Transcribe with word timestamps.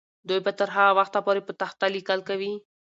دوی 0.27 0.39
به 0.45 0.51
تر 0.59 0.69
هغه 0.75 0.91
وخته 0.99 1.19
پورې 1.25 1.41
په 1.47 1.53
تخته 1.61 1.85
لیکل 1.95 2.19
کوي. 2.29 2.53